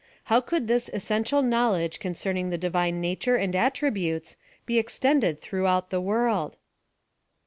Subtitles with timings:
[0.33, 4.35] How could this essential knowledge coticerning the Divine Nature and attributes,
[4.65, 6.57] be extended throughout the world